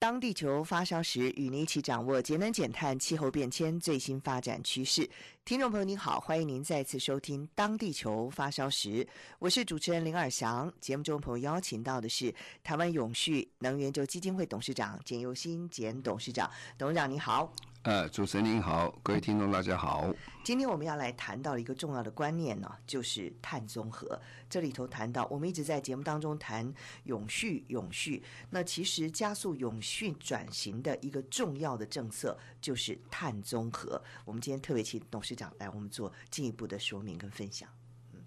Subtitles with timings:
[0.00, 5.06] 当地球发烧时，与您一起掌握节能减碳、气候变迁最新发展趋势。
[5.44, 9.04] 听众朋友您好，欢迎您再次收听《当地球发烧时》，
[9.38, 10.72] 我是主持人林尔翔。
[10.80, 12.34] 节目中朋友邀请到的是
[12.64, 17.52] 台湾永续能源就基金会董事长简佑新简董事长，董事长您好。
[17.84, 20.12] 呃，主持人您好，各位听众大家好。
[20.44, 24.20] 今天我们要来谈到一个重要的观念呢，就是碳中和。
[24.50, 26.70] 这里头谈到，我们一直在节目当中谈
[27.04, 28.22] 永续，永续。
[28.50, 34.02] 那其实加速永续转型的一个重要的政策就是碳中和。
[34.26, 37.66] 我们今天特别请董事长来我们做进一步的说明跟分享。
[38.12, 38.20] 嗯，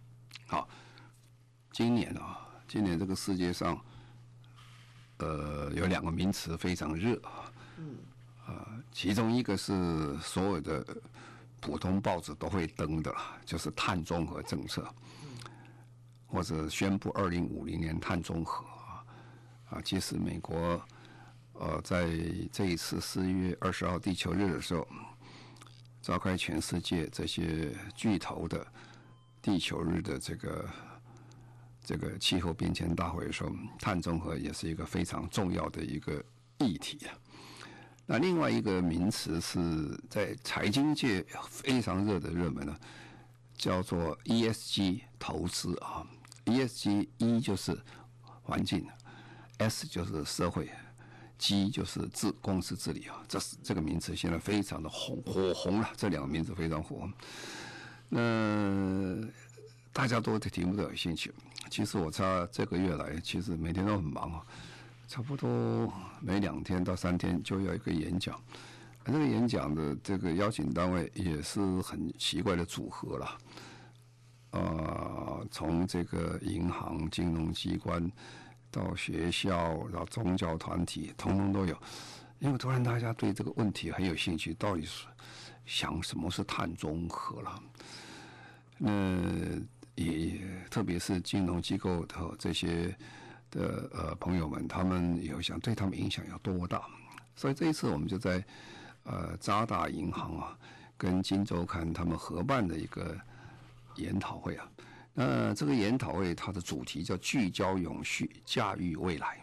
[0.48, 0.68] 好。
[1.72, 3.80] 今年啊，今年这个世界上，
[5.18, 7.54] 呃，有两个名词非常热啊。
[7.78, 7.98] 嗯。
[8.54, 10.86] 呃，其中一个是所有的
[11.60, 13.12] 普通报纸都会登的，
[13.46, 14.88] 就是碳中和政策，
[16.28, 19.06] 或者宣布二零五零年碳中和啊。
[19.72, 20.80] 啊，其实美国
[21.54, 22.08] 呃在
[22.52, 24.88] 这一次四月二十号地球日的时候，
[26.00, 28.68] 召开全世界这些巨头的
[29.42, 30.70] 地球日的这个
[31.84, 36.24] 这个气候变迁大会的时候，碳中和也是一个非常重要的一个
[36.60, 37.18] 议题啊。
[38.06, 42.78] 那另外一个名词是在财经界非常热的热门呢，
[43.58, 46.06] 叫做 ESG 投资啊。
[46.46, 47.82] ESG E 就是
[48.42, 48.86] 环境
[49.58, 50.70] ，S 就是社会
[51.38, 53.24] ，G 就是治公司治理啊。
[53.30, 57.10] 这是这个名词现在非常的红火红了，这两个名字非常火。
[58.10, 59.26] 那
[59.94, 61.34] 大家都对题目都有兴趣。
[61.70, 64.46] 其实我差这个月来，其实每天都很忙啊。
[65.08, 68.42] 差不多每两天到三天就要一个演讲，
[69.06, 73.38] 这个演讲的这个邀请单位也是很奇怪的组合了，
[74.52, 78.12] 呃，从这个银行、金融机关
[78.72, 81.78] 到学校，到宗教团体，通通都有。
[82.40, 85.06] 因为突然大家对这个问题很有兴趣，到底是
[85.66, 87.64] 想什么是碳中和了？
[88.80, 88.90] 那
[89.96, 90.42] 也
[90.72, 92.96] 特别是金融机构的这些。
[93.54, 96.82] 的呃朋友们，他们有想对他们影响有多大？
[97.36, 98.44] 所以这一次我们就在
[99.04, 100.58] 呃渣打银行啊，
[100.98, 103.16] 跟金周刊他们合办的一个
[103.96, 104.68] 研讨会啊。
[105.14, 109.40] 那这个研讨会它的主题叫聚焦永续，驾驭未来。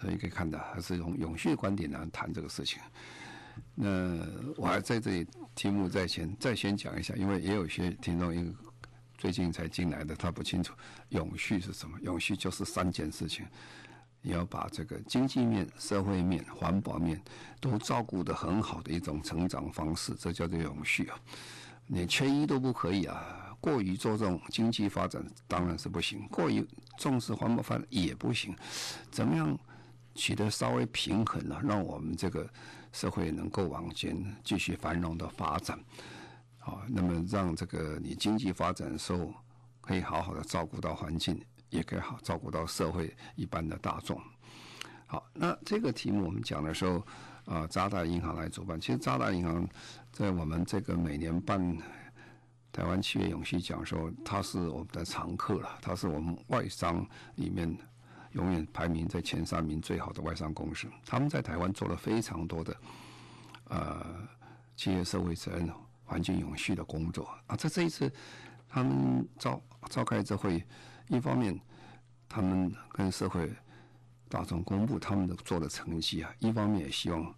[0.00, 2.82] 所以可以看到，还是从永续观点来谈这个事情。
[3.76, 4.18] 那
[4.56, 8.52] 我还在这里题目在前再先讲一下，因为也有些听众一个。
[9.22, 10.74] 最近才进来的，他不清楚
[11.10, 11.96] 永续是什么。
[12.00, 13.46] 永续就是三件事情，
[14.20, 17.22] 你要把这个经济面、社会面、环保面
[17.60, 21.16] 都照顾得很好的一种成长方式，这叫做永续啊。
[21.86, 26.66] 你缺一都不可以啊，过于注重经济发展当然是不行，过于
[26.98, 28.52] 重视环保发展也不行。
[29.12, 29.56] 怎么样
[30.16, 31.60] 取得稍微平衡呢？
[31.62, 32.44] 让我们这个
[32.92, 35.78] 社会能够往前继续繁荣的发展。
[36.64, 39.34] 好，那么让这个你经济发展的时候，
[39.80, 44.20] 可以好好的照顾到环境，也可以好照顾到社会一般的大众。
[45.06, 47.04] 好，那这个题目我们讲的时候，
[47.46, 48.80] 啊，渣打银行来主办。
[48.80, 49.68] 其实渣打银行
[50.12, 51.76] 在我们这个每年办
[52.70, 57.76] 台湾企业永续奖的时候，它是我们的常客了，它是我们外商里面
[58.34, 60.86] 永远排名在前三名最好的外商公司。
[61.04, 62.76] 他们在台湾做了非常多的
[63.68, 64.06] 呃
[64.76, 65.68] 企业社会责任。
[66.12, 68.12] 环境永续的工作啊，在这一次
[68.68, 69.58] 他们召
[69.88, 70.62] 召开这会，
[71.08, 71.58] 一方面
[72.28, 73.50] 他们跟社会
[74.28, 77.34] 大众公布他们的做的成绩啊，一方面也希望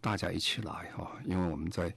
[0.00, 1.94] 大家一起来哈，因为我们在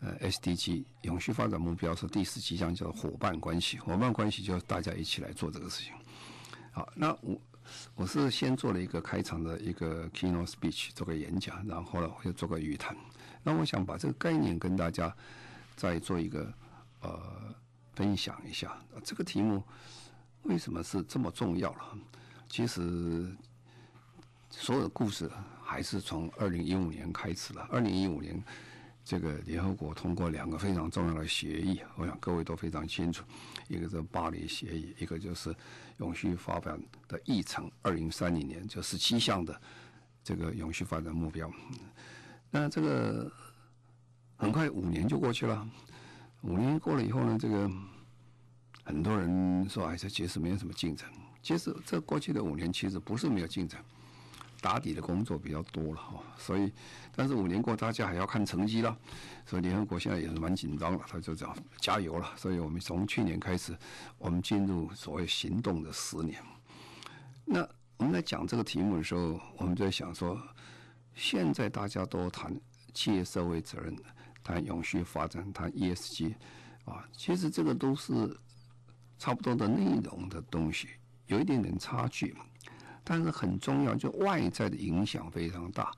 [0.00, 5.94] 呃 SDG 永续发展目标是第四期，叫伙伴关系，伙伴关系就是大家一起来做这个事情。
[6.72, 7.40] 好，那我
[7.94, 12.94] 我是先做了一个开场的一个 keynote speech 做个演讲，然后呢我就做个语谈。
[13.48, 15.10] 那我想把这个概念跟大家
[15.74, 16.52] 再做一个
[17.00, 17.18] 呃
[17.94, 18.76] 分享一下。
[19.02, 19.64] 这个题目
[20.42, 21.98] 为什么是这么重要了？
[22.46, 23.34] 其实
[24.50, 25.30] 所有的故事
[25.62, 27.66] 还是从二零一五年开始了。
[27.72, 28.38] 二零一五年，
[29.02, 33.24] 这个联合国通过两个非常重要的协议，我想各位都非常清楚，
[33.66, 35.56] 一个是巴黎协议，一个就是
[36.00, 36.78] 永续发展
[37.08, 39.58] 的议程，二零三零年就十七项的
[40.22, 41.50] 这个永续发展目标。
[42.50, 43.30] 那这个
[44.36, 45.68] 很快五年就过去了，
[46.42, 47.70] 五年过了以后呢，这个
[48.84, 51.08] 很多人说哎，这其实没有什么进展。
[51.42, 53.84] 其实这过去的五年其实不是没有进展。
[54.60, 56.72] 打底的工作比较多了哈，所以，
[57.14, 58.98] 但是五年过，大家还要看成绩了，
[59.46, 62.28] 所以联合国现在也是蛮紧张了，他就讲加油了。
[62.36, 63.72] 所以我们从去年开始，
[64.18, 66.42] 我们进入所谓行动的十年。
[67.44, 67.60] 那
[67.98, 70.36] 我们在讲这个题目的时候，我们就在想说，
[71.18, 72.56] 现在大家都谈
[72.94, 73.94] 企业社会责任，
[74.44, 76.32] 谈永续发展，谈 ESG
[76.84, 78.12] 啊，其实这个都是
[79.18, 80.88] 差不多的内容的东西，
[81.26, 82.36] 有一点点差距。
[83.02, 85.90] 但是很重要，就外在的影响非常大。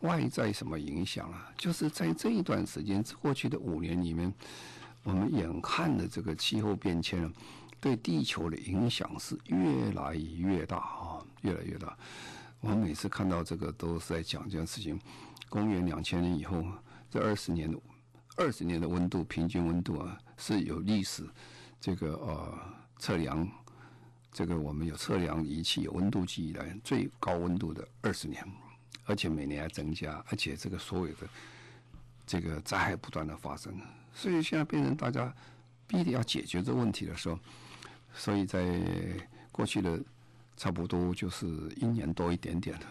[0.00, 1.52] 外在什么影响啊？
[1.58, 4.32] 就是在这一段时间，过去的五年里面，
[5.02, 7.30] 我们眼看的这个气候变迁，
[7.80, 11.96] 对地球的影响是越来越大啊，越来越大。
[12.64, 14.98] 我们每次看到这个，都是在讲这件事情。
[15.50, 16.64] 公元两千年以后，
[17.10, 17.78] 这二十年的
[18.36, 21.28] 二十年的温度平均温度啊，是有历史
[21.78, 22.58] 这个呃
[22.98, 23.46] 测量。
[24.32, 28.42] 这个我们有测量仪器，有温度计以来最高温度的二十年，
[29.04, 31.28] 而且每年还增加，而且这个所有的
[32.26, 33.78] 这个灾害不断的发生，
[34.14, 35.30] 所以现在变成大家
[35.86, 37.38] 必须要解决这问题的时候，
[38.14, 38.80] 所以在
[39.52, 40.02] 过去的
[40.56, 41.46] 差不多就是
[41.76, 42.86] 一年多一点点了，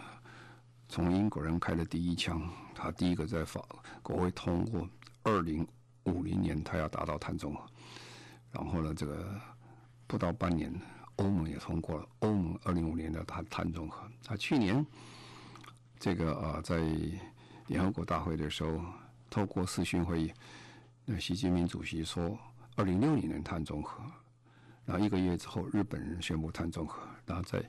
[0.90, 2.42] 从英国人开了第一枪，
[2.74, 3.64] 他第一个在法
[4.02, 4.88] 国会通过
[5.24, 5.68] 二零
[6.06, 7.66] 五零年他要达到碳中和，
[8.52, 9.40] 然后呢，这个
[10.08, 10.74] 不到半年。
[11.18, 14.10] 欧盟也通过了，欧盟二零五年的碳碳中和。
[14.24, 14.84] 他去年
[16.00, 16.80] 这个啊，在
[17.68, 18.84] 联合国大会的时候，
[19.30, 20.34] 透过视讯会议，
[21.06, 22.36] 那习近平主席说
[22.76, 24.04] 二零六零年碳中和，
[24.86, 27.64] 然后一个月之后，日本人宣布碳中和，然后再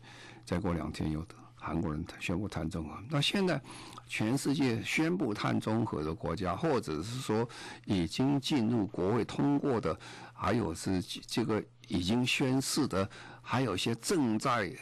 [0.44, 1.24] 再过两天，有
[1.54, 2.98] 韩国人宣布碳中和。
[3.08, 3.60] 那现在
[4.06, 7.48] 全世界宣布碳中和的国家，或者是说
[7.86, 9.98] 已经进入国会通过的，
[10.32, 13.08] 还有是这个已经宣誓的。
[13.46, 14.72] 还有一些正在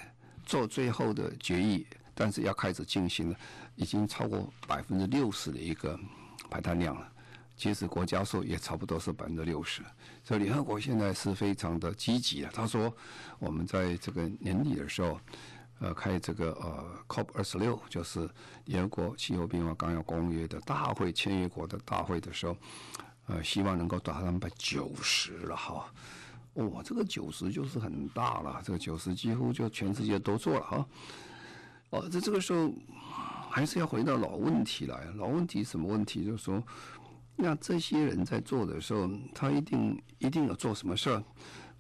[0.45, 1.85] 做最后的决议，
[2.15, 3.37] 但是要开始进行了，
[3.75, 5.99] 已经超过百分之六十的一个
[6.49, 7.13] 排碳量了。
[7.57, 9.83] 其实国家数也差不多是百分之六十，
[10.25, 12.49] 所以联合国现在是非常的积极的。
[12.49, 12.93] 他说，
[13.39, 15.21] 我们在这个年底的时候，
[15.79, 18.29] 呃，开这个呃 COP 二十六，就是
[18.65, 22.57] 联合国气候变化纲要公约的大会签约国的大会的时候，
[23.27, 25.93] 呃，希望能够达到百分之九十了哈。
[26.55, 30.87] 哦，这个九十就是很大了，这个九十几乎就全世界都做了哈。
[31.91, 32.73] 哦，在这个时候
[33.51, 36.25] 还是要回到老问题来，老问题什么问题？
[36.25, 36.63] 就是说，
[37.37, 41.23] 那这些人在做的时候，他一定一定要做什么事儿，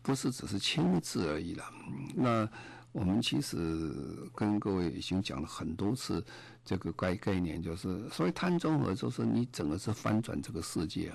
[0.03, 1.65] 不是只是签字而已了。
[2.15, 2.49] 那
[2.91, 6.25] 我们其实跟各位已经讲了很多次，
[6.65, 11.13] 这个概概念就是，所谓碳中和，就是你整个是翻转这个世界，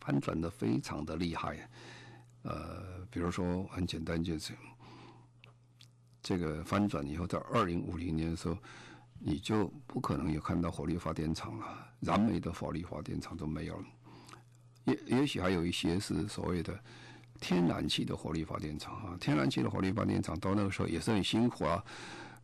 [0.00, 1.68] 翻转的非常的厉害。
[2.42, 4.54] 呃，比如说很简单，就是
[6.22, 8.56] 这个翻转以后，在二零五零年的时候，
[9.20, 11.66] 你就不可能有看到火力发电厂了，
[12.00, 13.84] 燃煤的火力发电厂都没有了。
[14.84, 16.76] 也也许还有一些是所谓的
[17.38, 21.84] 天然气的火力发电厂啊，天然气的火力发电厂到那个时候也是很辛苦啊，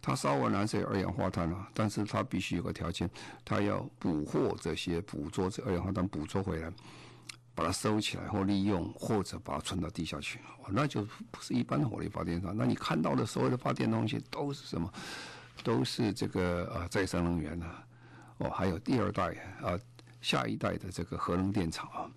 [0.01, 3.11] 它烧完燃是有二氧化碳啊，但是它必须有个条件，
[3.45, 6.73] 它要捕获这些捕捉这二氧化碳捕捉回来。
[7.55, 12.55] 把它收起来或利用，或者把它存到地下去，那就不是一般的火力发电厂。
[12.55, 14.93] 那你看到的所有的发电东西都是什么？
[15.63, 17.87] 都是这个呃再生能源啊，
[18.39, 19.79] 哦，还有第二代啊，
[20.21, 22.11] 下一代的这个核能电厂啊。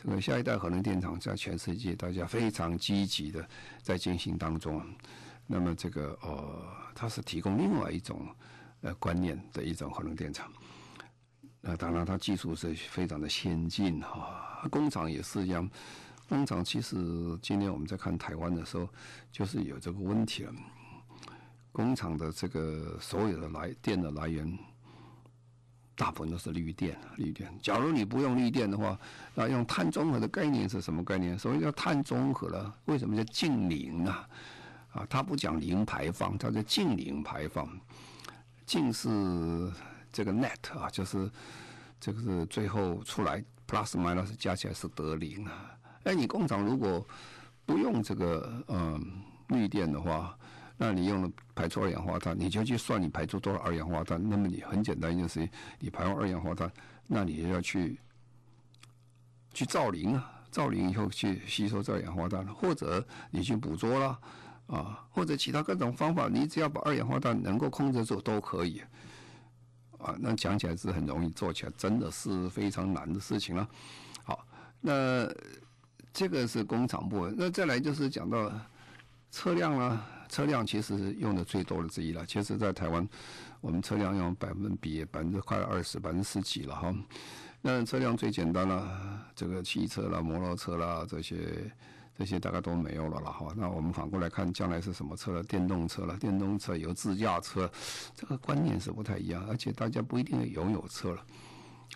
[0.00, 3.48] 这个下一代核能电厂在全世界大家非常积极的
[3.82, 4.86] 在进行当中啊。
[5.46, 6.64] 那么这个呃，
[6.94, 8.26] 它是提供另外一种
[8.82, 10.52] 呃观念的一种核能电厂。
[11.60, 15.68] 那当然，它技术是非常的先进哈，工厂也是一样。
[16.28, 16.96] 工厂其实
[17.42, 18.88] 今天我们在看台湾的时候，
[19.32, 20.52] 就是有这个问题了。
[21.78, 24.58] 工厂的这个所有的来电的来源，
[25.94, 27.56] 大部分都是绿电，绿电。
[27.62, 28.98] 假如你不用绿电的话，
[29.32, 31.38] 那用碳中和的概念是什么概念？
[31.38, 34.28] 所谓叫碳中和了，为什么叫净零啊？
[34.90, 37.68] 啊，它不讲零排放，它叫净零排放。
[38.66, 39.08] 净是。
[40.10, 41.30] 这个 net 啊，就是
[42.00, 45.70] 这个是最后出来 plus minus 加起来是得零啊。
[46.04, 47.06] 哎，你工厂如果
[47.66, 50.36] 不用这个嗯绿电的话，
[50.80, 54.18] 那你用了排出二氧化碳，你就去算你排出多少二氧化碳。
[54.28, 56.72] 那么你很简单一件事情，你排完二氧化碳，
[57.08, 57.98] 那你就要去
[59.52, 64.18] 去造林啊，造林以后去吸收这二氧化碳，或者你去捕捉啦，
[64.68, 68.80] 啊，或者其他各种方法，你只要把二氧化碳能够控制住都可以。
[69.98, 73.68] 啊，那讲起来是很容易，做起来真的是非常难的事情了。
[74.22, 74.46] 好，
[74.80, 75.28] 那
[76.12, 78.48] 这个是工厂部分，那再来就是讲到
[79.32, 82.24] 车辆啦，车辆其实用的最多的之一了。
[82.26, 83.08] 其实，在台湾，
[83.60, 86.94] 我们车辆用百分比百分之快二十，百分之十几了哈。
[87.60, 91.70] 那车辆最简单了，这个汽车啦、摩托车啦这些。
[92.18, 95.40] 这些大概都没有了了哈，那我们反过来看，将来是什么车了？
[95.44, 97.70] 电动车了，电动车有自驾车，
[98.12, 101.24] 这个观念是不太一样，而且大家不一定要拥有车了，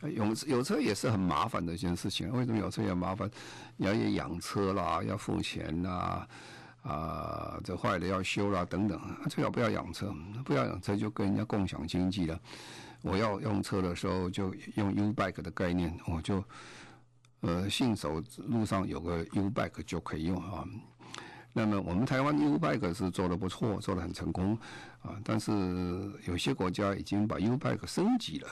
[0.02, 2.30] 有有车也是很麻烦的一件事情。
[2.30, 3.28] 为什么有车也麻烦？
[3.76, 6.24] 你要养车啦，要付钱啦，
[6.82, 9.00] 啊，这坏了要修啦等等。
[9.30, 12.38] 最好不要养车，不要养车就跟人家共享经济了。
[13.02, 16.44] 我要用车的时候就用 U bike 的概念，我就。
[17.44, 20.64] 呃，信手路上有个 U bike 就可以用啊。
[21.52, 24.56] 那么我们台湾 U bike 是做的不错，做的很成功
[25.00, 25.18] 啊。
[25.24, 25.50] 但是
[26.24, 28.48] 有些国家已经把 U bike 升级了，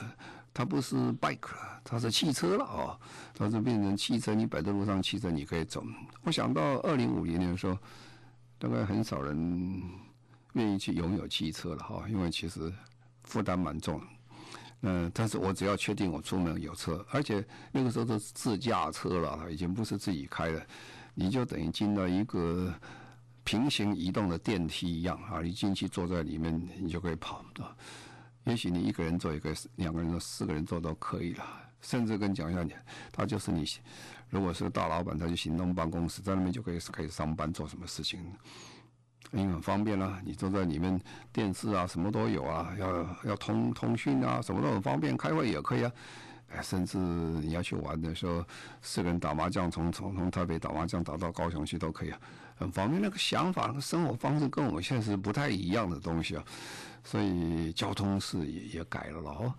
[0.53, 2.99] 它不是 bike 了，它是汽车了啊。
[3.33, 5.81] 它是变成汽车，你摆在路上，汽车你可以走。
[6.23, 7.77] 我想到二零五零年的时候，
[8.61, 9.81] 大概很少人
[10.53, 12.71] 愿意去拥有汽车了哈，因为其实
[13.23, 13.99] 负担蛮重。
[14.81, 20.63] 嗯，但是我只要确定我出门有车，而且那个时候都是自驾车了，已经不是自己开了，
[21.15, 22.71] 你就等于进到一个
[23.43, 27.75] 平行移动的电梯一样啊，你进去坐在里面，你就可以跑啊。
[28.43, 31.43] 也许你一个人坐，一个两个人坐，四个人坐都可以了。
[31.81, 32.71] 甚至跟讲一下，你
[33.11, 33.65] 他就是你，
[34.31, 38.19] 如果是大老板，他就行动办公室，在那边就可以可以上班做什么事情。
[39.31, 40.99] 因为很方便啦，你坐在里面，
[41.31, 45.91] 电视啊什么都有啊，要要通通讯啊，什么都很方便，开会也可以啊。
[46.49, 48.43] 哎，甚至你要去玩的时候，
[48.81, 52.19] 四个人打麻将，从从从台北打麻将打到高雄去都可以啊，
[52.55, 53.01] 很方便。
[53.01, 56.43] 那个想法、那个生活方式跟我们现在是不太一样的东西啊，
[57.03, 59.53] 所以交通是也也改了了哦。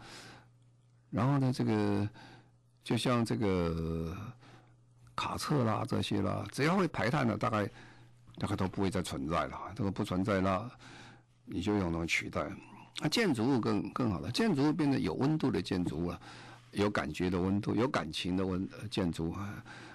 [1.08, 2.06] 然后呢，这个
[2.84, 4.14] 就像这个
[5.22, 7.68] 卡车啦这些啦，只要会排碳的，大概。
[8.38, 10.68] 大概都不会再存在了，这个不存在了，
[11.44, 12.50] 你就用那个取代。
[12.98, 16.18] 那建筑物更更好了，建筑物变得有温度的建筑物了，
[16.70, 19.36] 有感觉的温度，有感情的温建筑物。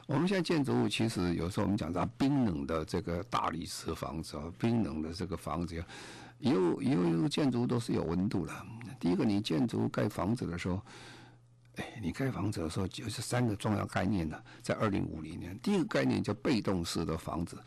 [0.06, 5.84] 我们现在建筑物其实有时候我们讲它冰冷的这个大理石房子啊，冰冷的这个房子，
[6.38, 8.54] 以后以后建筑都是有温度的。
[9.00, 10.80] 第一个，你建筑盖房子的时候，
[11.78, 17.58] 哎，你盖房子的时候就是三个重要概念呢，在二零五零年，第一个概念叫被动式的房子。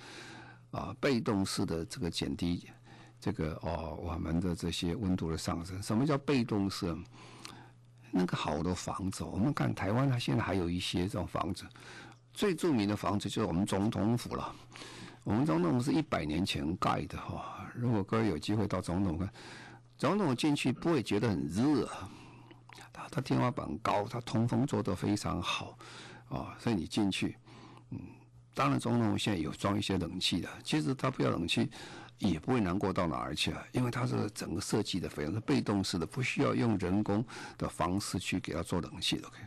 [0.72, 2.70] 啊，被动式的这个减低，
[3.18, 5.82] 这个哦，我们的这些温度的上升。
[5.82, 6.96] 什么叫被动式？
[8.12, 11.64] 那个好的房子，我们看台湾，它现在还有一些这种房子。
[12.32, 14.54] 最著名的房子就是我们总统府了。
[15.24, 17.68] 我们总统府是一百年前盖的哈。
[17.74, 19.28] 如果各位有机会到总统看，
[19.98, 21.90] 总统进去不会觉得很热，
[23.10, 25.78] 它天花板高，它通风做得非常好
[26.28, 27.36] 啊，所以你进去，
[27.90, 27.98] 嗯。
[28.52, 30.48] 当然，总统现在有装一些冷气的。
[30.64, 31.70] 其实它不要冷气，
[32.18, 37.24] 也不会难过到哪儿去啊，因为它是整个设计的非常是被动式的，不需要用人工
[37.56, 39.28] 的方式去给它做冷气的。
[39.28, 39.38] OK。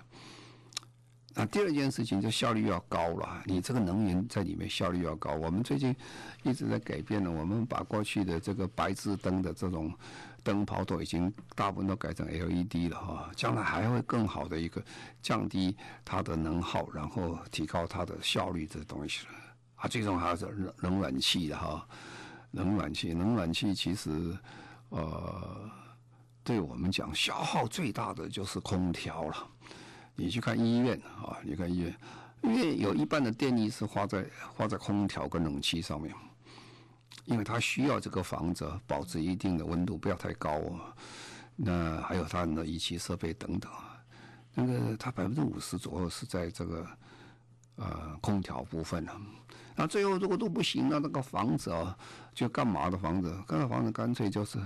[1.35, 5.33] 那第二件事情就效率要高了，你这个能源在里面效率要高。
[5.33, 5.93] 我们最近
[6.43, 9.93] 一直在改变了，我们把过去的这个白炽灯的这种。
[10.43, 14.83] 灯泡都已经大部分都改成 LED 了哈，将来还会更好的一个
[15.21, 19.33] 降低它的能耗，然后提高它的效率这东西了
[19.75, 19.87] 啊。
[19.87, 21.87] 最终还是冷冷暖气的哈，
[22.51, 24.37] 冷暖气，冷暖气其实
[24.89, 25.69] 呃，
[26.43, 29.47] 对我们讲消耗最大的就是空调了。
[30.15, 31.97] 你去看医院啊，你看医院，
[32.43, 36.13] 因为有一半的电力是花在花在空调跟冷气上面。
[37.25, 40.93] 因为它需要这个房子保持一定的温度，不要太高啊。
[41.55, 43.97] 那还有它的仪器设备等等啊。
[44.53, 46.87] 那个它百分之五十左右是在这个
[47.77, 49.21] 呃空调部分啊。
[49.75, 51.97] 那最后如果都不行了，那个房子啊，
[52.33, 53.33] 就干嘛的房子？
[53.47, 54.59] 干嘛房子干脆就是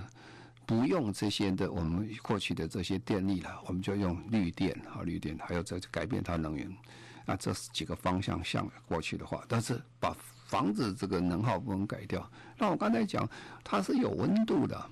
[0.66, 6.76] 不用这些的我们过去的这些电力了，我们就用绿电啊，绿电还有这改变它能源。
[7.24, 10.16] 那这几个方向向过去的话，但是把。
[10.48, 12.28] 房子这个能耗不能改掉。
[12.56, 13.28] 那我刚才讲，
[13.62, 14.84] 它是有温度的，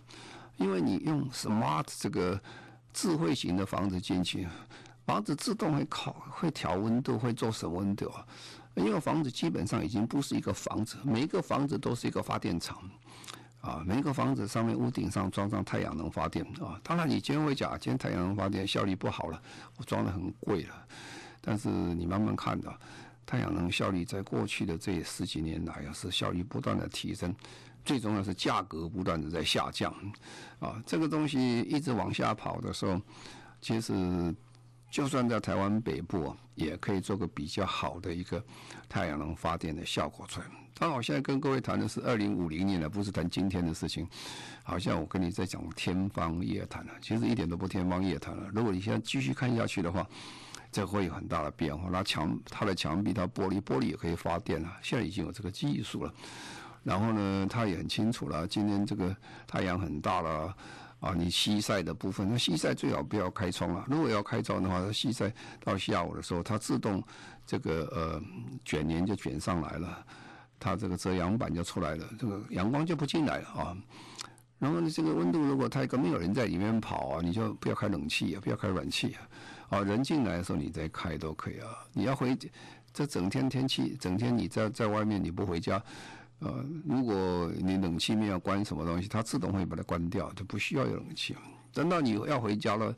[0.57, 2.41] 因为你用 smart 这个
[2.93, 4.47] 智慧型的房子进去，
[5.05, 8.25] 房子自动会考会调温度，会做什么温度啊？
[8.75, 12.79] 因为房子基本上已经不是一个房子，每一个房子都是一个发电厂
[13.63, 16.79] 啊，每一个房子上面屋顶上装上太阳能发电啊。
[16.85, 19.43] 当然，你今天会讲，今天太阳能发电效率不好了，
[19.79, 20.75] 我装的很贵了。
[21.41, 22.73] 但是你慢慢看的，
[23.27, 27.35] 太阳能效率在过去的这十几年来啊，是效率不断的提升，
[27.85, 29.93] 最重要是价格不断的在下降，
[30.61, 33.01] 啊，这个东西一直往下跑的时候，
[33.61, 34.35] 其实
[34.91, 38.43] 就算在台湾北部啊也可以做个比较好的一个
[38.89, 40.47] 太阳能发电的效果出来。
[40.79, 44.07] 当然，我现在跟各位谈的是二零五零年了，不是谈今天的事情。
[44.63, 48.51] 好像我跟你在讲天方夜谭了，其实一点都不天方夜谭了。
[48.55, 50.07] 如果你现在继续看下去的话，
[50.71, 51.89] 这会有很大的变化。
[51.91, 54.71] 那墙，它的墙壁，它玻璃，玻璃也可以发电了。
[54.83, 56.13] 现在已经有这个技术了。
[56.83, 59.15] 然后呢，它也很清楚了，今天这个
[59.47, 60.55] 太阳很大了
[61.01, 63.85] 啊，你西晒的部分，那西晒最好不要开窗了。
[63.89, 65.33] 如果要开窗的话，它西晒
[65.65, 67.03] 到下午的时候，它自动
[67.45, 68.23] 这个呃
[68.65, 70.05] 卷帘就卷上来了。
[70.59, 73.77] 它这个遮阳板就出来了，这个阳光就不进来了啊。
[74.59, 79.27] 然后呢，这个温度如果太高，没有人在里面跑啊，你就不要开冷气啊，不要开暖气啊。
[79.69, 81.69] 啊，人进来的时候你再开都可以啊。
[81.93, 82.37] 你要回
[82.93, 85.83] 这整天天气，整天你在在外面你不回家，
[86.39, 91.37] 呃，如果你冷气没有关什么东西，它自动会把它关掉，就不需要有冷气。
[91.73, 92.95] 等到你要回家了，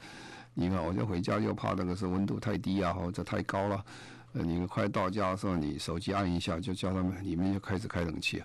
[0.55, 3.85] 你看我就回家又怕那个是温度太低啊，或者太高了。
[4.35, 8.41] 呃，你快到家的时候，你手机按一下，就叫他们里面就开始开冷气，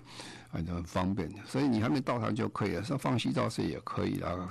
[0.51, 1.30] 啊，就很方便。
[1.46, 4.50] 所以你还没到它就可以了，像放洗澡水也可以啊，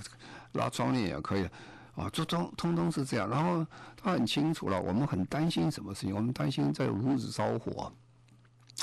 [0.53, 1.49] 拉窗帘也可以，
[1.95, 3.29] 啊，这通通通是这样。
[3.29, 6.15] 然后他很清楚了，我们很担心什么事情？
[6.15, 7.93] 我们担心在炉子烧火，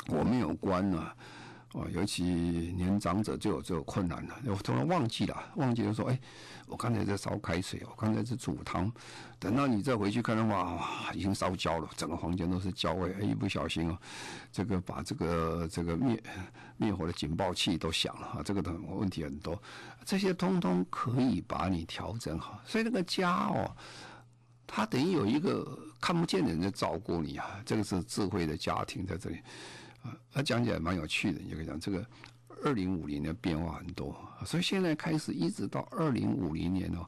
[0.08, 1.14] 我没有关啊。
[1.72, 4.34] 哦，尤其年长者就有这个困难了。
[4.46, 6.18] 我突然忘记了，忘记了说，哎，
[6.66, 8.90] 我刚才在烧开水，我刚才在煮汤。
[9.38, 13.14] 等到你再回去看的话，已经烧焦了，整个房间都是焦味。
[13.22, 13.96] 一不小心哦，
[14.50, 16.20] 这个把这个这个灭
[16.76, 19.56] 灭火的警报器都响了啊，这个的问题很多。
[20.04, 22.60] 这些通通可以把你调整好。
[22.66, 23.70] 所以那个家哦，
[24.66, 27.60] 它等于有一个看不见的人在照顾你啊。
[27.64, 29.38] 这个是智慧的家庭在这里。
[30.02, 32.04] 啊，他讲起来蛮有趣的，你可以讲这个
[32.64, 34.14] 二零五零年变化很多，
[34.44, 37.06] 所以现在开始一直到二零五零年哦，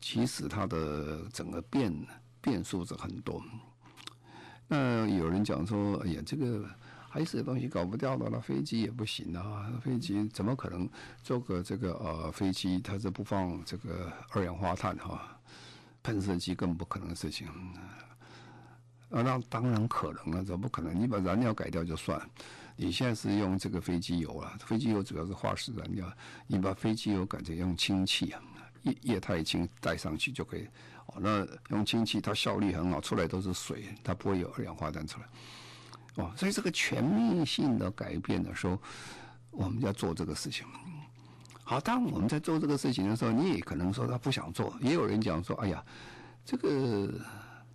[0.00, 1.94] 其实它的整个变
[2.40, 3.42] 变数是很多。
[4.68, 6.64] 那有人讲说，哎呀，这个
[7.08, 10.88] 还是东西搞不掉的，那飞机也不行啊，飞机怎么可能
[11.22, 15.36] 做个这个呃飞机，它是不放这个二氧化碳哈，
[16.02, 17.48] 喷射机更不可能的事情。
[19.10, 20.98] 啊，那当然可能了，怎么不可能？
[20.98, 22.20] 你把燃料改掉就算。
[22.76, 26.10] 你现在是用这个飞机油啊，飞机油主要是化石燃料，
[26.46, 28.40] 你把飞机油改成用氢气啊，
[28.84, 30.66] 液液态氢带上去就可以。
[31.06, 35.26] 哦，那用氢气它效率很好，出来都是水，它不会有二氧化碳出来。
[36.24, 38.80] 哦，所以这个全面性的改变的时候，
[39.50, 40.64] 我们要做这个事情。
[41.64, 45.84] 好，当我们在做这个事情的时候，你也可能说他不想做，也有人讲说，哎呀，
[46.46, 47.12] 这个。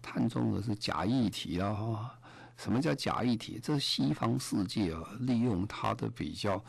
[0.06, 2.14] 碳中和是假议题啊！
[2.58, 3.60] 什么叫假议题？
[3.62, 6.64] 这是西方世界啊，利用它的比较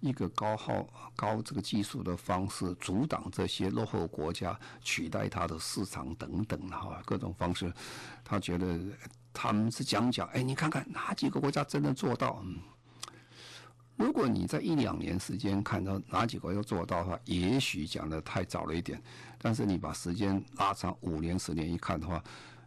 [0.00, 7.72] 一个高耗高这个技术的方式，阻挡这些落后国家取代它的市场等等哈，各种方式，
[8.22, 8.78] 他觉得
[9.32, 12.40] 他们是讲讲，哎，你看看哪几个国家真的做到？
[12.44, 12.60] 嗯，
[13.96, 19.02] 如果你在一两年时间看到哪几个要做到的话，也许讲的太早了一点，
[19.38, 22.22] 但是你把时间拉长五年、十年一看的话。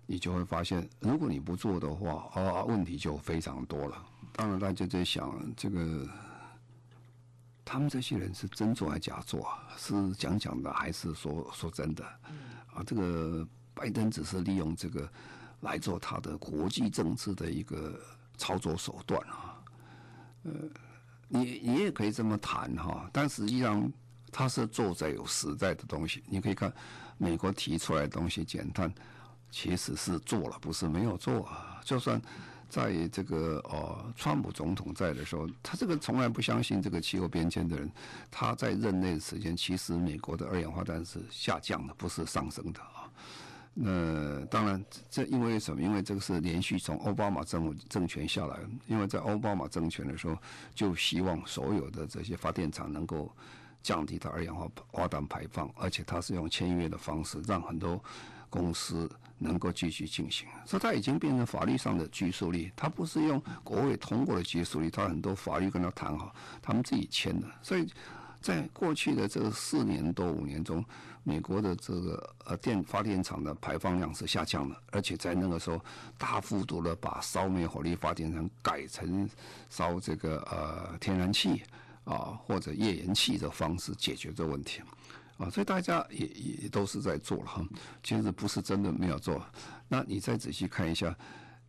[0.09, 4.03] 你就会发现，如果你不做的话，啊，问题就非常多了。
[4.31, 6.07] 当然，大家在想，这个
[7.65, 9.67] 他们这些人是真做还是假做啊？
[9.77, 12.05] 是讲讲的，还是说说真的？
[12.73, 15.11] 啊，这个拜登只是利用这个
[15.59, 17.99] 来做他的国际政治的一个
[18.37, 19.61] 操作手段啊。
[20.43, 20.51] 呃，
[21.27, 23.91] 你你也可以这么谈哈，但实际上
[24.31, 26.23] 他是做在有实在的东西。
[26.27, 26.73] 你可以看
[27.17, 28.89] 美国提出来的东西，减碳。
[29.59, 31.81] 其实是做了，不是没有做啊。
[31.83, 32.21] 就算
[32.69, 37.91] 在这个哦，川普总统在的时候，他这个从来不相信这个气候变迁的人，
[38.29, 43.09] 他在任内的时间，其实美国的二氧化碳是下降的，不是上升的啊。
[43.73, 45.81] 那当然，这因为什么？
[45.81, 50.37] 因为这个是连续从奥巴马政府政权下来，因为在奥巴马政权的时候，
[50.75, 53.31] 就希望所有的这些发电厂能够
[53.81, 54.55] 降低它二氧
[54.91, 57.99] 化碳排放，而且它是用签约的方式，让很多
[58.51, 59.09] 公司。
[59.37, 62.71] 能够继续进行，所以它已经变成法律上的拘束力。
[62.75, 67.47] 它不是用国会通过的拘束力，它很多法律跟他谈好，他们自己签的。
[67.61, 67.87] 所以
[68.41, 70.83] 在过去的这四年多五年中，
[71.23, 75.79] 美国的这个呃电发电厂的排放量是下降的，而且在那个时候
[76.17, 79.29] 大幅度的把烧煤火力发电厂改成
[79.69, 81.61] 烧这个呃天然气
[82.05, 84.81] 啊或者页岩气的方式解决这问题。
[85.37, 87.65] 啊，所以大家也也都是在做了哈。
[88.03, 89.41] 其实不是真的没有做，
[89.87, 91.15] 那你再仔细看一下，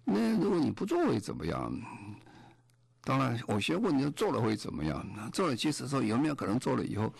[0.04, 1.72] 那如果你不做会怎么样？
[3.02, 5.06] 当然，我先问你，做了会怎么样？
[5.32, 7.10] 做了，其实说有没有可能做了以后，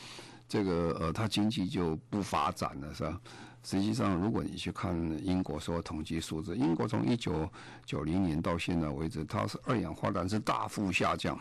[0.46, 3.20] 这个呃，它经济就不发展了，是吧？
[3.62, 7.50] 实际上，如果你去看英国所有统计数字，英国从一九
[7.84, 11.38] 九零年到现在为止，它是二氧化碳是大幅下降，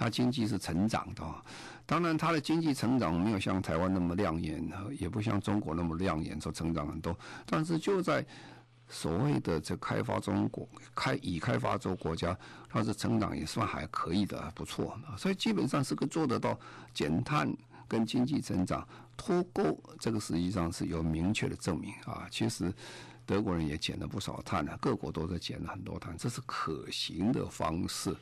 [0.00, 1.22] 它经济是成长的。
[1.84, 4.66] 当然，它的经济成长没有像台湾那么亮眼，
[4.98, 7.14] 也不像中国那么亮眼，说成长很多。
[7.44, 8.24] 但是就在
[8.88, 12.34] 所谓的这开发中国开已开发中国家，
[12.70, 14.98] 它是成长也算还可以的，不错。
[15.18, 16.58] 所以基本上是个做得到
[16.94, 17.54] 减碳
[17.86, 22.26] 跟经济成长脱钩，这个实际上是有明确的证明啊。
[22.30, 22.72] 其实
[23.26, 28.16] 德国人也减了不少碳了，各国都在减了很多碳，这是可行的方式。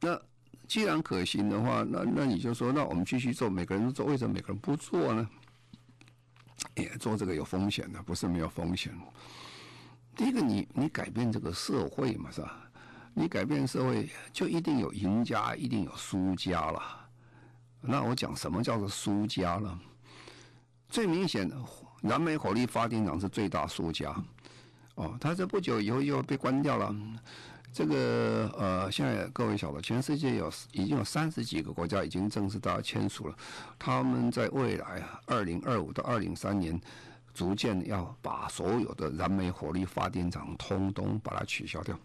[0.00, 0.20] 那
[0.66, 5.28] 既然可行的话，那那你就说，那我们继续做，每个人都做，为什么每个人不做呢？
[6.74, 8.92] 也做这个有风险的，不是没有风险。
[10.16, 12.60] 第一个你，你改变这个社会嘛，是吧？
[13.14, 16.82] 你改变社会，就一定有赢家，一定有输家了。
[17.80, 19.80] 那我讲什么叫做输家呢？
[20.88, 21.56] 最明显的，
[22.02, 24.14] 燃煤火力发电厂是最大输家。
[24.96, 26.94] 哦，它这不久以后又被关掉了。
[27.78, 33.36] 这个呃，现在各位晓得，全世界有已经有三十几个国家已经正式大家签署了，
[33.78, 36.80] 他们在未来啊，二零二五到二零三年，
[37.32, 41.96] 逐渐要把所有的燃煤火力发电厂通通把它取消掉，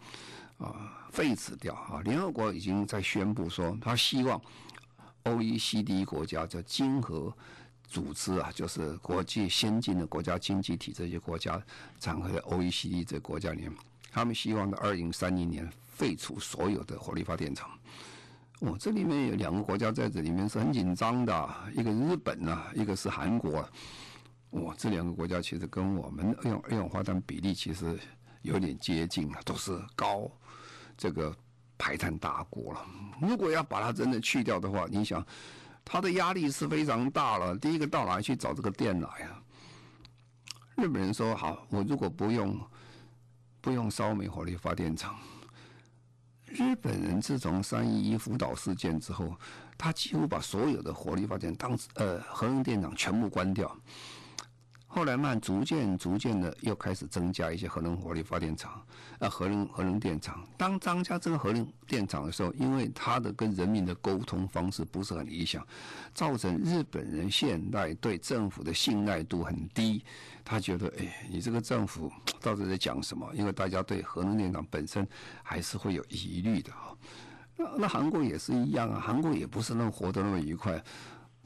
[0.59, 2.01] 啊，废止掉啊。
[2.03, 4.39] 联合国已经在宣布说，他希望
[5.23, 7.35] OECD 国家叫经合
[7.87, 11.59] 组织啊，就是国际先进的国家经济体这些国家，
[11.99, 13.71] 整合在 OECD 这国家里面。
[14.13, 17.67] 他们希望在二零三零年废除所有的火力发电厂。
[18.59, 23.69] 哦，这里面有两个国家在这里面是很紧张的，一个日本啊，一个是韩国啊。
[24.51, 27.99] 哦，这两个国家其实跟我们用二氧化碳比例其实
[28.43, 30.29] 有点接近了，都是高
[30.95, 31.35] 这个
[31.75, 32.85] 排碳大国了。
[33.19, 35.25] 如果要把它真的去掉的话，你想，
[35.83, 37.57] 它的压力是非常大了。
[37.57, 39.41] 第一个到哪里去找这个电来啊？
[40.77, 42.55] 日本人说好，我如果不用。
[43.63, 45.15] 不用烧煤火力发电厂。
[46.47, 49.33] 日本人自从三一一福岛事件之后，
[49.77, 53.73] 他几乎把所有的火力发电当呃核能电厂全部关掉。
[54.95, 58.79] 后来慢逐渐逐渐的又开始增加一些核能火力发电厂，
[59.17, 60.47] 啊核能核能电厂。
[60.55, 65.65] 当张家这个核能电厂的时候，因为他的跟人民的沟通方式不是很理想，
[66.13, 70.03] 造成日本人现代对政府的信赖度很低。
[70.45, 73.27] 他觉得，哎，你这个政府到底在讲什么？
[73.33, 75.07] 因为大家对核能电厂本身
[75.41, 76.93] 还是会有疑虑的啊。
[77.57, 80.79] 那那韩国也是一样啊，韩国也不是那么活得那么愉快。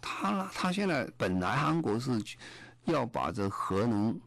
[0.01, 2.21] 他他现在本来韩国是。
[2.87, 4.19] 要把这核能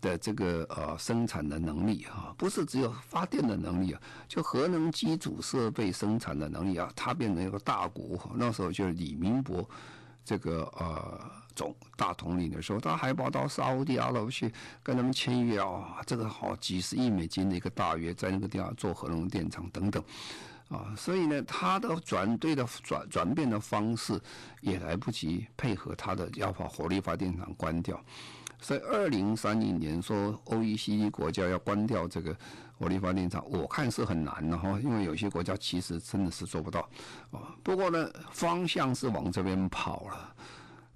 [0.00, 8.18] 的这个呃生产的能力啊，不是只有发电的能力啊，就核能基础设备生产的能力啊，它变成一个大国。
[8.34, 9.68] 那时候就是李明博
[10.24, 11.20] 这个呃
[11.54, 20.02] 总大统领的时候，他还跑到沙乌地阿拉伯去跟他们签约啊，这个好几十亿美金的一个大约，在那个地方做核能电厂等等。
[20.68, 24.20] 啊，所以呢，他的转对的转转变的方式
[24.60, 28.00] 也来不及配合他的，要把火力发电厂关掉。
[28.60, 32.34] 所以，二零三零年说 OECD 国家要关掉这个
[32.78, 36.80] 火力发电厂，我看是很难的哈，因为有些国家其实真的是做不到。
[37.30, 40.34] 啊，不过呢，方向是往这边跑了。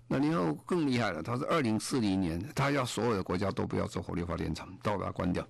[0.09, 5.47] 那然后更厉害了，他是二零四零年，他要所有的国家都不要做火力发电厂，都把它关掉。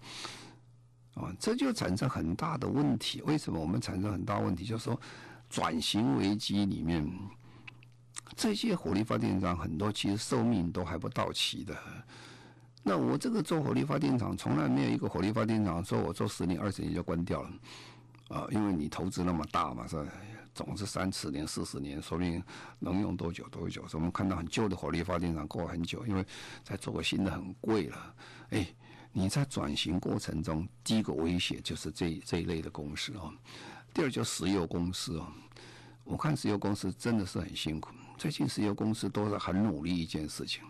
[1.14, 3.20] 啊，这就产生很大的问题。
[3.22, 4.64] 为什么我们产生很大问题？
[4.64, 4.98] 就是说，
[5.48, 7.04] 转型危机里面，
[8.36, 11.76] 这些火力发电厂很多其实寿命都还不到期的。
[12.82, 17.50] 那我这个做火力发电厂，从来没有一个火力发电厂说我做十年、二十年就关掉了。
[18.28, 20.06] 啊，因为你投资那么大嘛，是吧？
[20.54, 22.42] 总是三十年、四十年，说不定
[22.78, 23.86] 能用多久多久。
[23.88, 26.24] 所以我们看到很旧的火力发电厂过很久，因为
[26.62, 28.14] 再做个新的很贵了。
[28.50, 28.66] 哎。
[29.12, 33.32] 你在转型过程中，第一个威胁就是这这一类的公司哦。
[33.92, 35.26] 第二就石油公司哦，
[36.04, 37.90] 我看石油公司真的是很辛苦。
[38.16, 40.62] 最近石油公司都是很努力一件事情，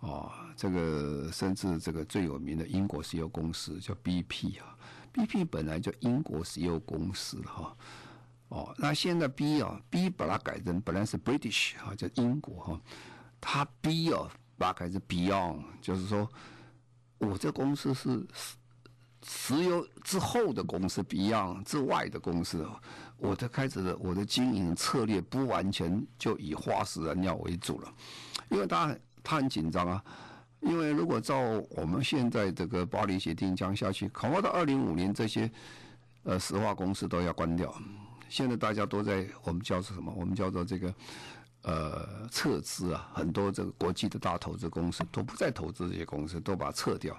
[0.00, 4.76] 哦，这个甚至这个最有名的英国石油公司叫 BP 啊
[5.14, 7.74] ，BP 本来叫英国石油公司哈，
[8.48, 12.80] 哦，那现在 B 啊 B 把它改成本来是 British 啊，叫英国哈，
[13.40, 16.30] 它 B 啊把它改成 Beyond，就是说。
[17.20, 18.26] 我这公司是
[19.22, 22.66] 石油之后的公司，Beyond 之外的公司，
[23.18, 27.94] 我的开始的我的经营策略不完全就以化石燃料为主了，
[28.48, 30.02] 因为他他很紧张啊，
[30.60, 31.38] 因为如果照
[31.70, 35.50] 我们现在这个巴黎协定讲下去，恐怕到二零五年这些
[36.22, 37.74] 呃石化公司都要关掉。
[38.30, 40.10] 现在大家都在我们叫做什么？
[40.16, 40.94] 我们叫做这个
[41.62, 47.16] 呃撤资啊，很多这个国际的大投资公司都不再投资这些公司，都把它撤掉。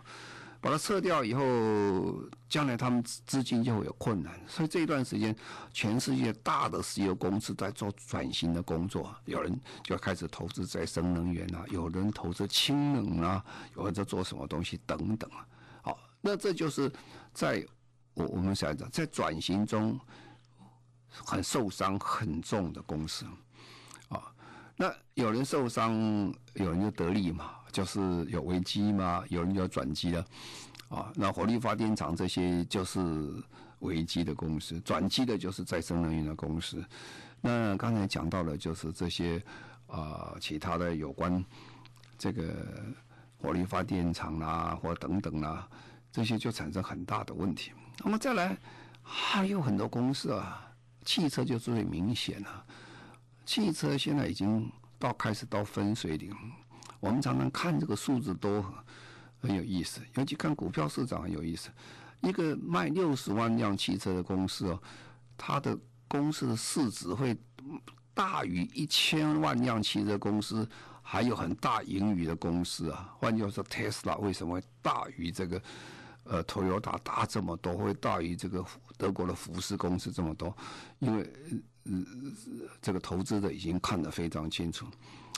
[0.64, 5.36] 把它撤掉以后，将来他们资金就会有困难，所以这一段时间，
[5.74, 13.44] 全世界大的石油公司在做转型的工作，有人就开始投资再生能源啊，有人投资氢能啊，
[13.76, 15.44] 有人在做什么东西等等啊。
[15.82, 16.92] 好，那这就是
[17.34, 17.66] 在
[18.14, 20.00] 我我们想讲，在转型中
[21.10, 23.26] 很受伤很重的公司。
[24.82, 25.94] 那有人受伤，
[26.56, 27.52] 有人就得利嘛。
[27.72, 30.26] 就是有危机嘛，有人就要转机了，
[30.90, 33.00] 啊，那火力发电厂这些就是
[33.80, 36.84] 危机的公司，转机的就是再生能源的公司。
[37.40, 39.42] 那刚才讲到了，就是这些
[39.88, 41.42] 啊、其他的有关
[42.18, 42.54] 这个
[43.38, 45.66] 火力发电厂啦，或等等啦，
[46.12, 47.72] 这些就产生很大的问题。
[48.04, 48.58] 那么再来
[49.02, 50.70] 还有很多公司啊，
[51.06, 52.66] 汽车就最明显了，
[53.52, 56.34] 汽车现在已经到开始到分水岭。
[57.02, 58.64] 我们常常看这个数字都
[59.42, 61.70] 很有意思，尤其看股票市场很有意思。
[62.22, 64.82] 一个卖六十万辆汽车的公司哦，
[65.36, 67.38] 它的公司的市值会
[68.14, 70.66] 大于一千万辆汽车公司，
[71.02, 73.14] 还有很大盈余的公司啊。
[73.20, 75.62] 换句话说，Tesla 为什么会大于这个
[76.24, 78.64] 呃 Toyota 大这么多，会大于这个
[78.98, 80.56] 德国的福斯公司这么多？
[81.00, 81.58] 因为呃
[82.82, 84.86] 这个投资者已经看得非常清楚，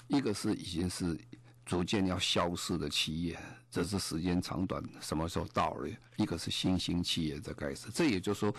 [0.08, 1.20] 一个是已经是。
[1.66, 3.40] 逐渐要消失的企业，
[3.72, 5.90] 只是时间长短什么时候到了？
[6.18, 8.54] 一个是新兴企业在开始，这也就是说，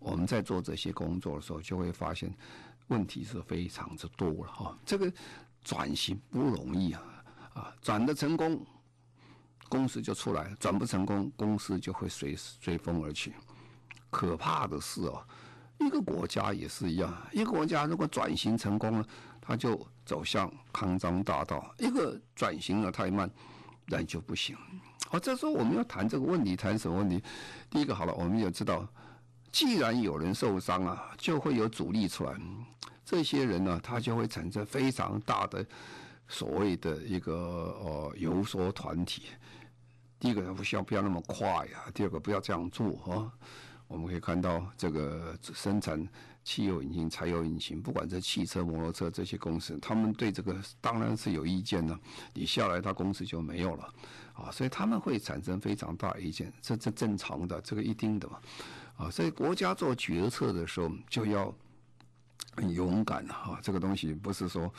[0.00, 2.34] 我们在做这些工作的时候，就会发现
[2.88, 4.76] 问题是非常之多了哈。
[4.84, 5.12] 这个
[5.62, 7.02] 转型不容易啊，
[7.54, 8.66] 啊，转的成功，
[9.68, 13.32] 公司就出来；转不成功，公司就会随随风而去。
[14.10, 15.24] 可怕的是哦，
[15.80, 19.06] 一个国家也是一样，一个国家如果转型成功了。
[19.42, 23.28] 他就走向康庄大道，一个转型的太慢，
[23.86, 24.56] 那就不行。
[25.08, 27.20] 好，这时候我们要谈这个问题，谈什么问题？
[27.68, 28.86] 第一个，好了，我们也知道，
[29.50, 32.36] 既然有人受伤啊，就会有阻力出来。
[33.04, 35.66] 这些人呢，他就会产生非常大的
[36.28, 37.34] 所谓的一个
[37.82, 39.22] 呃游说团体。
[40.20, 43.32] 第一个，不需要不要那么快呀；第二个，不要这样做啊。
[43.90, 46.08] 我们可以看到这个生产。
[46.42, 51.96] 汽油引擎、柴油引擎，不管是汽车、摩托车这些公司，他们对这个当然是有意见的。
[52.32, 53.94] 你下来，他公司就没有了，
[54.32, 58.40] 啊，所以他们会产生非常大意见，这这正常的，这个一定的嘛，
[58.96, 61.54] 啊，所以国家做决策的时候就要
[62.56, 64.72] 很勇敢啊，这个东西不是说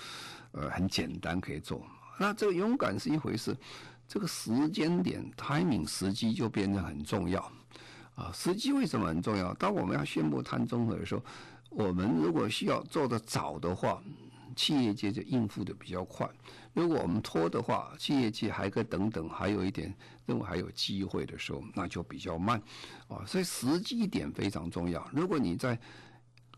[0.54, 1.86] 呃很简单可以做。
[2.18, 3.56] 那这个勇敢是一回事，
[4.08, 7.52] 这个时间点 timing 时机就变得很重要。
[8.16, 9.54] 啊，时机为什么很重要？
[9.56, 11.24] 当我们要宣布碳中和的时候，
[11.70, 14.02] 我们如果需要做得早的话，
[14.56, 16.28] 企业界就应付得比较快；
[16.74, 19.96] 如果我们拖的话，企业界还可等等，还有一点
[20.26, 22.62] 认为还有机会的时候，那就比较慢。
[23.08, 25.10] 啊，所以时机一点非常重要。
[25.14, 25.80] 如果你在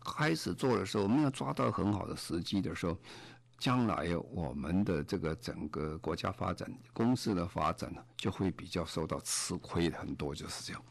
[0.04, 2.98] 开始做的时候没有抓到很好的时机的时候，
[3.58, 10.82] 将来我们的这个整个国家发展、公司的发展呢，就会比较受到吃亏很多，就是这样。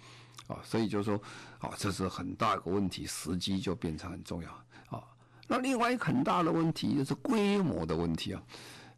[0.47, 1.21] 啊，所以就是说，
[1.59, 4.49] 啊，这是很大一个问题，时机就变成很重要。
[4.89, 5.03] 啊，
[5.47, 8.41] 那另外一个很大的问题就是规模的问题啊，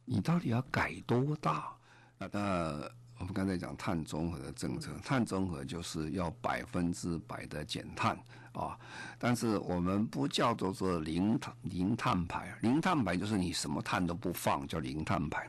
[0.06, 1.72] 你到底要改多大？
[2.18, 8.18] 那那我们刚才讲碳中和的政策，碳中和就是要百分之百的减碳
[8.52, 8.78] 啊，
[9.18, 15.48] 但是我们不叫做做零碳零碳排，零碳排就是你什么碳都不放，叫零碳排。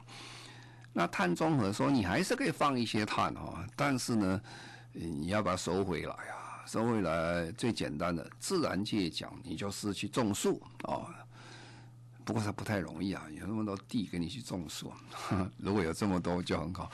[0.92, 4.40] 那碳中和说你还是可以放一些碳啊，但是呢，
[4.98, 11.12] 你要把它收回来啊，收回来最简单的，自然界讲，你就是去种树啊。
[12.24, 14.92] 不过它不太容易啊，有那么多地给你去种树，
[15.58, 16.90] 如果有这么多就很好。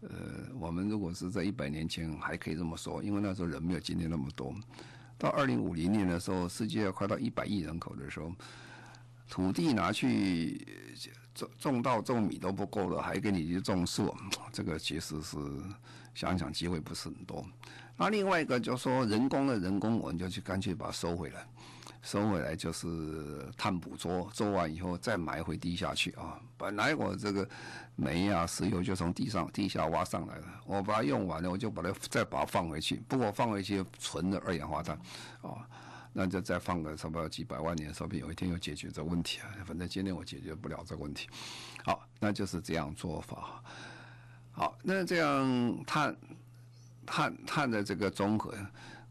[0.00, 4.52] 呃，我们如果是在一百年前还可以这么说，因为那时候人没有今天那么多。
[5.18, 8.32] 到二零五零年的时候，世界快到一百亿人口的时候，
[9.28, 10.66] 土地拿去
[11.32, 14.12] 种种稻种米都不够了，还给你去种树，
[14.52, 15.36] 这个其实是。
[16.14, 17.44] 想想机会不是很多，
[17.96, 21.46] 那另外一个就说人工的人工，我们就去干脆把它收回来，
[22.02, 26.38] 收回来就是碳捕捉，做完以后再埋回地下去啊。
[26.56, 27.48] 本来我这个
[27.96, 32.96] 煤啊、石油就从地上、地下挖上来了，我把它用完了，我就把它再把它放回去。
[33.08, 34.94] 不过放回去存的二氧化碳，
[35.40, 35.66] 啊，
[36.12, 39.48] 那就再放个差不多几百万年，说不定有一天又解决这个问题啊。
[39.64, 41.28] 反正今天我解决不了这个问题，
[41.84, 43.62] 好，那就是这样做法。
[44.52, 46.16] 好，那这样碳、
[47.04, 48.54] 碳、碳的这个综合，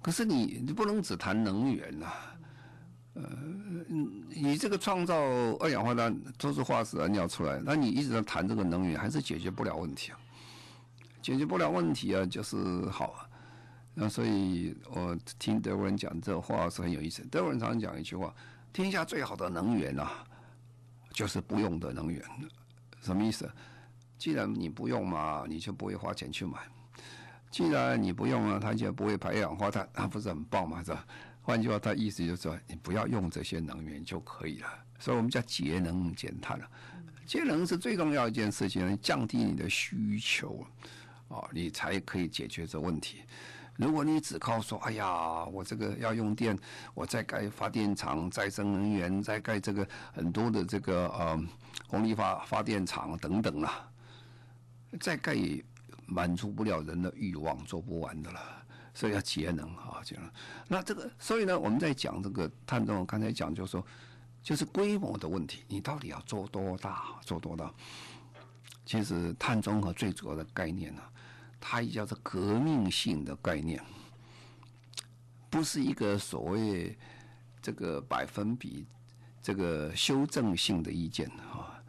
[0.01, 2.27] 可是你你不能只谈能源呐、啊。
[3.13, 3.23] 呃，
[4.29, 5.15] 你这个创造
[5.59, 10.19] 二氧化碳都是化石燃料出来，那你一直在谈这个能源，还是解决不了问题啊？
[11.21, 12.57] 解决不了问题啊，就是
[12.89, 13.27] 好啊。
[13.93, 17.21] 那所以我听德国人讲这话是很有意思。
[17.29, 18.33] 德国人常常讲一句话：
[18.71, 20.23] 天下最好的能源啊，
[21.11, 22.23] 就是不用的能源。
[23.01, 23.51] 什么意思？
[24.21, 26.59] 既然你不用嘛，你就不会花钱去买。
[27.49, 30.83] 既然你不用了，它就不会排二氧化碳，那不是很棒吗？
[30.83, 31.03] 是吧？
[31.41, 34.67] 换句话，他意思就是说，你不要用这些能源就可以了。
[34.99, 36.69] 所以我们叫节能减碳了。
[37.25, 40.63] 节能是最重要一件事情，降低你的需求，
[41.27, 43.23] 啊，你才可以解决这问题。
[43.75, 46.55] 如果你只靠说，哎呀，我这个要用电，
[46.93, 51.43] 我再盖发电厂、再生能源、再盖这个很多的这个呃
[51.89, 53.90] 风力发发电厂等等啊，
[54.99, 55.63] 再盖也
[56.05, 58.39] 满足不了人的欲望，做不完的了。
[58.93, 60.29] 所以要节能啊，节能。
[60.67, 63.85] 那这个，所以呢，我们在讲这个碳中，刚才讲就是说，
[64.43, 67.73] 就是规模的问题，你到底要做多大，做多大？
[68.85, 71.01] 其实碳中和最主要的概念呢，
[71.61, 73.81] 它也叫做革命性的概念，
[75.49, 76.97] 不是一个所谓
[77.61, 78.85] 这个百分比
[79.41, 81.80] 这个修正性的意见啊。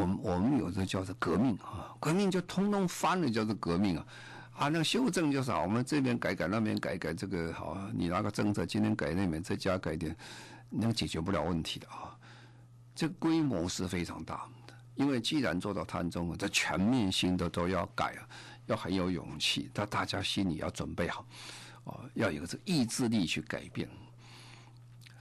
[0.00, 4.06] 我们我们有的叫做革命啊，革命就通通翻了，叫做革命啊。
[4.58, 10.16] 啊，那个修正就是好，我们这边改改，那边改改，这个好，你拿个政策，今天改那边再加改点，
[10.70, 12.16] 那个解决不了问题的啊。
[12.94, 14.46] 这规模是非常大，
[14.94, 18.28] 因为既然做到碳中和，这全面性的都要改啊，
[18.66, 21.26] 要很有勇气，但大家心里要准备好，
[21.84, 23.86] 啊，要有这意志力去改变。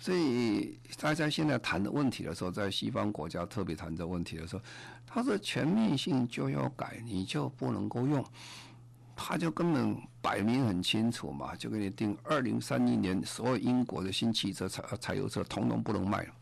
[0.06, 4.62] 所以大家现在谈的问题的时候，在西方国家特别谈这问题的时候，
[5.08, 8.24] 他说全面性就要改，你就不能够用。
[9.16, 16.34] 他就根本摆明很清楚嘛，就给你定二零三一年，所有英国的新汽车、柴柴油车统统不能卖了。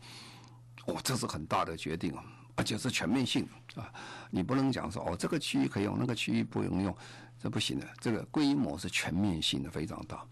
[0.84, 2.22] 哦，这是很大的决定啊，
[2.56, 3.90] 而且是全面性啊，
[4.30, 6.94] 你不能讲说哦，这个区域可以用，那个区域不能用，
[7.42, 7.88] 这不行的。
[7.98, 10.22] 这个规模是全面性的，非常大。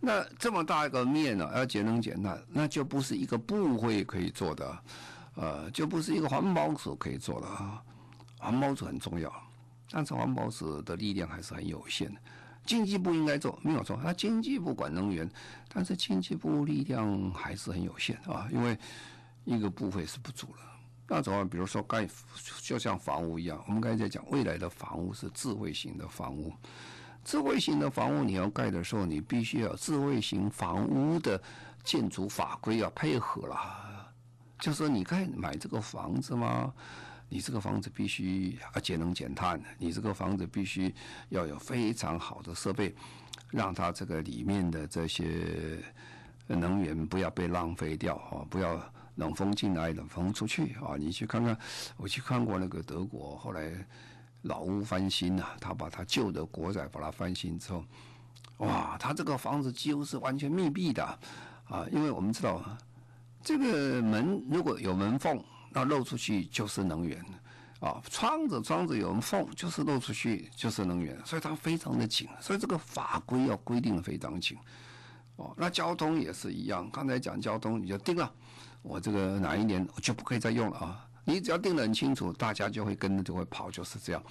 [0.00, 4.78] 那这么大一个面呢，要节能减碳，那就不是一个部会可以做的，
[5.34, 7.82] 呃，就不是一个环保署可以做的啊。
[8.38, 9.32] 环保署很重要。
[9.90, 12.20] 但是环保署的力量还是很有限的，
[12.66, 15.26] 经济部应该做没有错，他经济部管能源，
[15.72, 18.78] 但是经济部力量还是很有限啊，因为
[19.46, 20.58] 一个部会是不足的。
[21.06, 22.06] 那怎么比如说盖，
[22.60, 26.52] 就像房屋一样，我们刚才在讲未来的房屋是智慧型的房屋，
[27.28, 31.38] 智慧型的房屋你要盖的时候，你必须要智慧型房屋的
[31.84, 34.10] 建筑法规要配合了，
[34.58, 36.72] 就是你该买这个房子吗？
[37.28, 40.94] 你这个房子必须啊节能减碳，你这个房子必须
[41.28, 42.94] 要有非常好的设备，
[43.50, 45.84] 让它这个里面的这些
[46.46, 48.82] 能源不要被浪费掉啊，不要
[49.16, 50.96] 冷风进来冷风出去啊。
[50.96, 51.54] 你去看看，
[51.98, 53.70] 我去看过那个德国，后来
[54.48, 57.84] 老屋翻新呐，他把他旧的国宅把它翻新之后，
[58.56, 61.04] 哇，他这个房子几乎是完全密闭的
[61.68, 62.60] 啊，因为我们知道
[63.44, 65.40] 这个门如果有门缝。
[65.70, 67.22] 那漏出去就是能源，
[67.80, 74.56] 啊，窗子窗子有缝，就是漏出去就是能源，所以它非常的紧，所以这个法规要规定的非常紧，
[75.36, 78.32] 哦，那交通也是一样，刚才讲交通，你就定了，
[78.80, 84.22] 我这个哪一年我就不可以再用了啊，你只要定得很清楚，大家就会跟着就会跑，就是这样，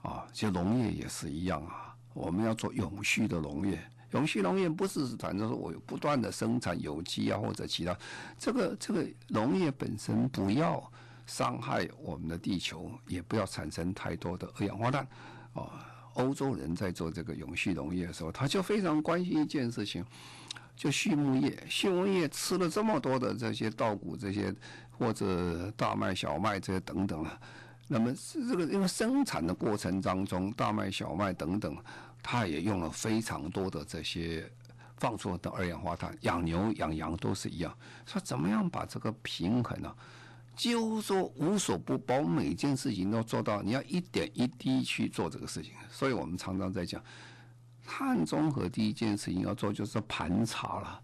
[0.00, 3.78] 啊，其实农业也是一样啊，我们要做永续的农业。
[4.12, 7.94] 永续农业不是反正说我不断的生产有机啊或者其他，
[8.38, 10.90] 这个这个农业本身不要
[11.26, 15.06] 伤害我们的地球，也不要产生太多的二氧化碳。
[15.52, 15.70] 哦，
[16.14, 20.04] 欧洲人在做这个永续农业的时候，他就非常关心一件事情，
[20.76, 24.54] 就畜牧业，畜牧业吃了这么多的这些稻谷这些
[24.98, 27.40] 或者大麦小麦这些等等啊，
[27.88, 31.76] 那么这个因为生产的过程当中，大麦小麦等等。
[32.26, 34.50] 它也用了非常多的这些
[34.96, 37.76] 放出的二氧化碳，养牛养羊都是一样。
[38.06, 39.96] 说怎么样把这个平衡呢、啊？
[40.56, 43.60] 几乎说无所不包，每件事情都做到。
[43.60, 45.72] 你要一点一滴去做这个事情。
[45.90, 47.02] 所以我们常常在讲，
[47.86, 51.02] 碳中和第一件事情要做就是盘查了，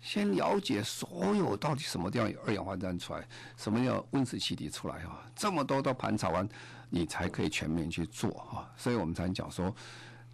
[0.00, 3.26] 先了解所有到底什么地方有二氧化碳出来，
[3.56, 5.24] 什么叫温室气体出来啊？
[5.34, 6.48] 这么多都盘查完，
[6.88, 8.70] 你才可以全面去做哈。
[8.76, 9.74] 所以我们才讲说，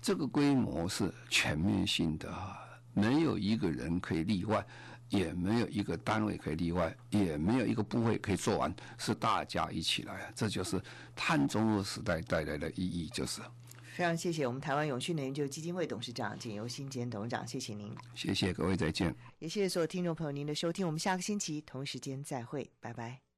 [0.02, 2.30] 这个规模是全面性的，
[2.92, 4.64] 没有一个人可以例外，
[5.08, 10.80] 也没有一个单位可以例外，也没有一个部位可以做完，是大家一起来，这就是
[11.16, 13.40] 碳中和时代带来的意义，就是。
[13.94, 17.94] 非常谢谢我们台湾永续能源研究基金会董事长简尤新简董事长，谢谢您。
[18.16, 19.14] 谢谢各位，再见。
[19.38, 23.33] 也谢谢所有听众朋友您的收听，我们下个星期同时间再会，拜拜。